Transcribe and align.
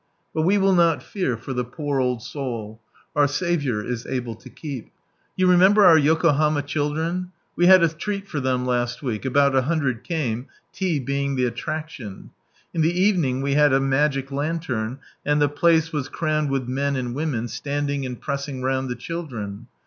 But 0.33 0.41
we 0.41 0.57
will 0.57 0.73
not 0.73 1.03
fear 1.03 1.37
for 1.37 1.53
the 1.53 1.63
poor 1.63 1.99
old 1.99 2.23
soul. 2.23 2.81
Our 3.15 3.27
Saviour 3.27 3.83
is 3.85 4.07
able 4.07 4.33
to 4.33 4.49
keep! 4.49 4.89
You 5.35 5.45
remember 5.45 5.85
our 5.85 5.95
Yokobama 5.95 6.63
children? 6.65 7.31
We 7.55 7.67
had 7.67 7.83
a 7.83 7.87
treat 7.89 8.27
for 8.27 8.39
them 8.39 8.65
last 8.65 9.03
week, 9.03 9.25
about 9.25 9.53
100 9.53 10.03
came, 10.03 10.47
lea 10.81 10.97
being 10.99 11.35
the 11.35 11.45
attraction. 11.45 12.31
In 12.73 12.81
the 12.81 12.99
evening 12.99 13.43
we 13.43 13.53
had 13.53 13.73
a 13.73 13.79
magic 13.79 14.31
lantern, 14.31 14.97
and 15.23 15.39
the 15.39 15.47
place 15.49 15.93
was 15.93 16.09
crammed 16.09 16.49
with 16.49 16.67
men 16.67 16.95
and 16.95 17.13
women, 17.13 17.47
standing 17.47 18.03
and 18.03 18.19
pressing 18.19 18.63
round 18.63 18.89
the 18.89 18.95
children. 18.95 19.67